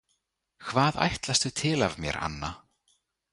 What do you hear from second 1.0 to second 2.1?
ætlastu til af